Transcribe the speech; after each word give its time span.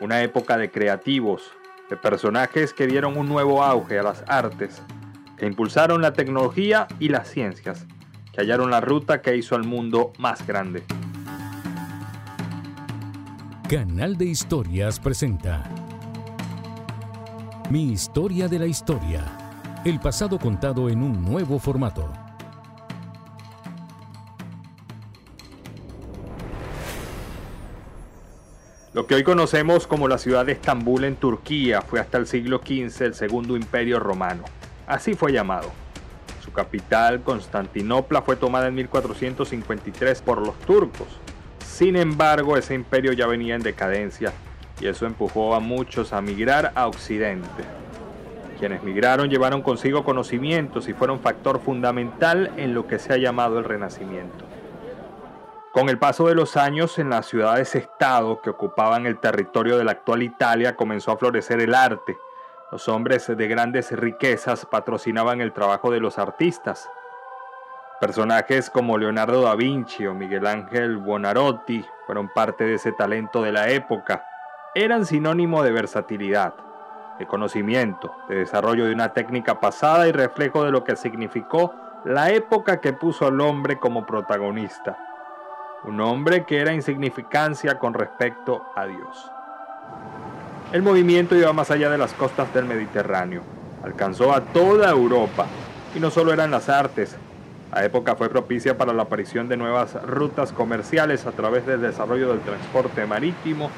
una 0.00 0.22
época 0.22 0.56
de 0.56 0.70
creativos, 0.70 1.52
de 1.88 1.96
personajes 1.96 2.72
que 2.72 2.86
dieron 2.86 3.18
un 3.18 3.28
nuevo 3.28 3.62
auge 3.62 3.98
a 3.98 4.02
las 4.02 4.24
artes, 4.26 4.82
que 5.36 5.46
impulsaron 5.46 6.00
la 6.00 6.12
tecnología 6.12 6.88
y 6.98 7.08
las 7.08 7.28
ciencias, 7.28 7.86
que 8.32 8.40
hallaron 8.40 8.70
la 8.70 8.80
ruta 8.80 9.20
que 9.20 9.36
hizo 9.36 9.54
al 9.54 9.64
mundo 9.64 10.12
más 10.18 10.46
grande. 10.46 10.84
Canal 13.68 14.16
de 14.16 14.24
Historias 14.24 14.98
presenta 14.98 15.62
Mi 17.70 17.92
historia 17.92 18.48
de 18.48 18.58
la 18.58 18.66
historia, 18.66 19.22
el 19.84 20.00
pasado 20.00 20.38
contado 20.38 20.88
en 20.88 21.02
un 21.02 21.24
nuevo 21.24 21.58
formato. 21.58 22.29
Lo 28.92 29.06
que 29.06 29.14
hoy 29.14 29.22
conocemos 29.22 29.86
como 29.86 30.08
la 30.08 30.18
ciudad 30.18 30.44
de 30.44 30.50
Estambul 30.50 31.04
en 31.04 31.14
Turquía 31.14 31.80
fue 31.80 32.00
hasta 32.00 32.18
el 32.18 32.26
siglo 32.26 32.58
XV 32.58 33.02
el 33.04 33.14
segundo 33.14 33.56
imperio 33.56 34.00
romano. 34.00 34.42
Así 34.88 35.14
fue 35.14 35.30
llamado. 35.32 35.70
Su 36.42 36.52
capital, 36.52 37.22
Constantinopla, 37.22 38.22
fue 38.22 38.34
tomada 38.34 38.66
en 38.66 38.74
1453 38.74 40.22
por 40.22 40.44
los 40.44 40.58
turcos. 40.58 41.06
Sin 41.64 41.94
embargo, 41.94 42.56
ese 42.56 42.74
imperio 42.74 43.12
ya 43.12 43.28
venía 43.28 43.54
en 43.54 43.62
decadencia 43.62 44.32
y 44.80 44.88
eso 44.88 45.06
empujó 45.06 45.54
a 45.54 45.60
muchos 45.60 46.12
a 46.12 46.20
migrar 46.20 46.72
a 46.74 46.88
Occidente. 46.88 47.62
Quienes 48.58 48.82
migraron 48.82 49.30
llevaron 49.30 49.62
consigo 49.62 50.02
conocimientos 50.02 50.88
y 50.88 50.94
fueron 50.94 51.20
factor 51.20 51.60
fundamental 51.60 52.50
en 52.56 52.74
lo 52.74 52.88
que 52.88 52.98
se 52.98 53.12
ha 53.12 53.18
llamado 53.18 53.60
el 53.60 53.64
Renacimiento. 53.66 54.49
Con 55.72 55.88
el 55.88 55.98
paso 55.98 56.26
de 56.26 56.34
los 56.34 56.56
años 56.56 56.98
en 56.98 57.10
las 57.10 57.26
ciudades-estado 57.26 58.40
que 58.42 58.50
ocupaban 58.50 59.06
el 59.06 59.20
territorio 59.20 59.78
de 59.78 59.84
la 59.84 59.92
actual 59.92 60.24
Italia 60.24 60.74
comenzó 60.74 61.12
a 61.12 61.16
florecer 61.16 61.60
el 61.60 61.76
arte. 61.76 62.18
Los 62.72 62.88
hombres 62.88 63.28
de 63.28 63.46
grandes 63.46 63.92
riquezas 63.92 64.66
patrocinaban 64.66 65.40
el 65.40 65.52
trabajo 65.52 65.92
de 65.92 66.00
los 66.00 66.18
artistas. 66.18 66.90
Personajes 68.00 68.68
como 68.68 68.98
Leonardo 68.98 69.42
da 69.42 69.54
Vinci 69.54 70.08
o 70.08 70.14
Miguel 70.14 70.48
Ángel 70.48 70.96
Buonarroti 70.96 71.84
fueron 72.04 72.28
parte 72.30 72.64
de 72.64 72.74
ese 72.74 72.90
talento 72.90 73.40
de 73.40 73.52
la 73.52 73.68
época. 73.68 74.26
Eran 74.74 75.06
sinónimo 75.06 75.62
de 75.62 75.70
versatilidad, 75.70 76.52
de 77.20 77.28
conocimiento, 77.28 78.12
de 78.28 78.38
desarrollo 78.38 78.86
de 78.86 78.94
una 78.94 79.12
técnica 79.12 79.60
pasada 79.60 80.08
y 80.08 80.12
reflejo 80.12 80.64
de 80.64 80.72
lo 80.72 80.82
que 80.82 80.96
significó 80.96 81.72
la 82.04 82.30
época 82.30 82.80
que 82.80 82.92
puso 82.92 83.28
al 83.28 83.40
hombre 83.40 83.78
como 83.78 84.04
protagonista 84.04 84.98
un 85.84 86.00
hombre 86.00 86.44
que 86.44 86.60
era 86.60 86.72
insignificancia 86.72 87.78
con 87.78 87.94
respecto 87.94 88.64
a 88.76 88.86
Dios. 88.86 89.30
El 90.72 90.82
movimiento 90.82 91.34
iba 91.34 91.52
más 91.52 91.70
allá 91.70 91.90
de 91.90 91.98
las 91.98 92.12
costas 92.12 92.52
del 92.54 92.66
Mediterráneo, 92.66 93.42
alcanzó 93.82 94.32
a 94.32 94.40
toda 94.40 94.90
Europa. 94.90 95.46
Y 95.94 95.98
no 95.98 96.10
solo 96.10 96.32
eran 96.32 96.52
las 96.52 96.68
artes, 96.68 97.16
la 97.72 97.84
época 97.84 98.16
fue 98.16 98.28
propicia 98.28 98.76
para 98.76 98.92
la 98.92 99.02
aparición 99.02 99.48
de 99.48 99.56
nuevas 99.56 99.94
rutas 100.04 100.52
comerciales 100.52 101.26
a 101.26 101.32
través 101.32 101.66
del 101.66 101.80
desarrollo 101.80 102.28
del 102.28 102.40
transporte 102.40 103.06
marítimo. 103.06 103.70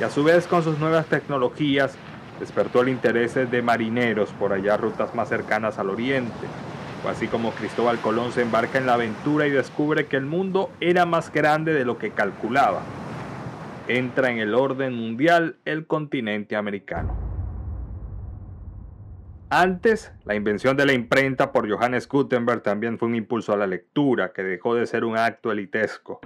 Y 0.00 0.04
a 0.04 0.10
su 0.10 0.24
vez 0.24 0.46
con 0.46 0.62
sus 0.62 0.78
nuevas 0.78 1.06
tecnologías 1.06 1.94
despertó 2.38 2.82
el 2.82 2.88
interés 2.88 3.34
de 3.34 3.62
marineros 3.62 4.30
por 4.30 4.52
allá 4.52 4.76
rutas 4.76 5.14
más 5.14 5.28
cercanas 5.28 5.78
al 5.78 5.90
oriente, 5.90 6.46
así 7.08 7.28
como 7.28 7.52
Cristóbal 7.52 7.98
Colón 8.00 8.32
se 8.32 8.42
embarca 8.42 8.78
en 8.78 8.86
la 8.86 8.94
aventura 8.94 9.46
y 9.46 9.50
descubre 9.50 10.06
que 10.06 10.16
el 10.16 10.26
mundo 10.26 10.70
era 10.80 11.06
más 11.06 11.32
grande 11.32 11.72
de 11.72 11.84
lo 11.84 11.98
que 11.98 12.10
calculaba. 12.10 12.82
Entra 13.88 14.30
en 14.30 14.38
el 14.38 14.54
orden 14.54 14.94
mundial 14.94 15.56
el 15.64 15.86
continente 15.86 16.56
americano. 16.56 17.24
Antes, 19.50 20.12
la 20.24 20.34
invención 20.34 20.76
de 20.76 20.86
la 20.86 20.94
imprenta 20.94 21.52
por 21.52 21.70
Johannes 21.70 22.08
Gutenberg 22.08 22.62
también 22.62 22.98
fue 22.98 23.08
un 23.08 23.14
impulso 23.14 23.52
a 23.52 23.56
la 23.56 23.66
lectura, 23.66 24.32
que 24.32 24.42
dejó 24.42 24.74
de 24.74 24.86
ser 24.86 25.04
un 25.04 25.16
acto 25.16 25.52
elitesco. 25.52 26.20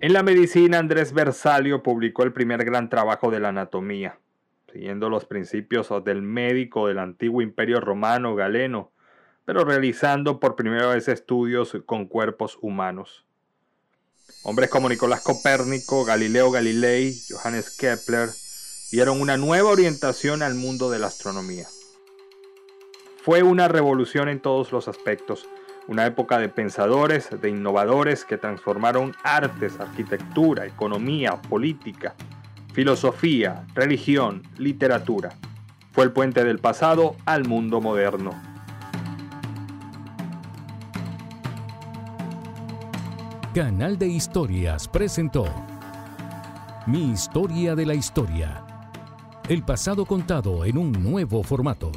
En 0.00 0.12
la 0.12 0.22
medicina, 0.22 0.78
Andrés 0.78 1.12
Versalio 1.12 1.82
publicó 1.82 2.24
el 2.24 2.32
primer 2.32 2.64
gran 2.64 2.90
trabajo 2.90 3.30
de 3.30 3.38
la 3.40 3.48
anatomía, 3.50 4.18
siguiendo 4.72 5.08
los 5.08 5.24
principios 5.24 5.90
del 6.04 6.22
médico 6.22 6.88
del 6.88 6.98
antiguo 6.98 7.40
imperio 7.40 7.80
romano 7.80 8.34
galeno, 8.34 8.90
pero 9.52 9.66
realizando 9.66 10.40
por 10.40 10.56
primera 10.56 10.86
vez 10.86 11.08
estudios 11.08 11.76
con 11.84 12.06
cuerpos 12.06 12.56
humanos. 12.62 13.26
Hombres 14.44 14.70
como 14.70 14.88
Nicolás 14.88 15.20
Copérnico, 15.20 16.06
Galileo 16.06 16.50
Galilei, 16.50 17.14
Johannes 17.28 17.76
Kepler 17.76 18.30
dieron 18.90 19.20
una 19.20 19.36
nueva 19.36 19.68
orientación 19.68 20.42
al 20.42 20.54
mundo 20.54 20.90
de 20.90 21.00
la 21.00 21.08
astronomía. 21.08 21.66
Fue 23.22 23.42
una 23.42 23.68
revolución 23.68 24.30
en 24.30 24.40
todos 24.40 24.72
los 24.72 24.88
aspectos, 24.88 25.46
una 25.86 26.06
época 26.06 26.38
de 26.38 26.48
pensadores, 26.48 27.28
de 27.42 27.50
innovadores 27.50 28.24
que 28.24 28.38
transformaron 28.38 29.14
artes, 29.22 29.78
arquitectura, 29.78 30.64
economía, 30.64 31.32
política, 31.42 32.14
filosofía, 32.72 33.66
religión, 33.74 34.44
literatura. 34.56 35.34
Fue 35.90 36.04
el 36.04 36.12
puente 36.12 36.42
del 36.42 36.58
pasado 36.58 37.16
al 37.26 37.44
mundo 37.46 37.82
moderno. 37.82 38.51
Canal 43.54 43.98
de 43.98 44.08
Historias 44.08 44.88
presentó 44.88 45.44
Mi 46.86 47.12
historia 47.12 47.74
de 47.74 47.84
la 47.84 47.92
historia. 47.92 48.64
El 49.46 49.62
pasado 49.62 50.06
contado 50.06 50.64
en 50.64 50.78
un 50.78 50.90
nuevo 50.90 51.42
formato. 51.42 51.92